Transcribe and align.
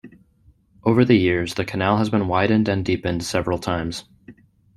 Over 0.83 1.05
the 1.05 1.13
years 1.15 1.53
the 1.53 1.63
canal 1.63 1.97
has 1.97 2.09
been 2.09 2.27
widened 2.27 2.67
and 2.67 2.83
deepened 2.83 3.23
several 3.23 3.59
times. 3.59 4.05